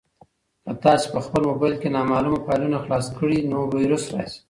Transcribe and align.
که 0.63 0.71
تاسي 0.83 1.07
په 1.13 1.19
خپل 1.25 1.41
موبایل 1.49 1.75
کې 1.81 1.93
نامعلومه 1.97 2.39
فایلونه 2.45 2.77
خلاص 2.83 3.05
کړئ 3.17 3.39
نو 3.51 3.57
ویروس 3.77 4.03
راځي. 4.13 4.39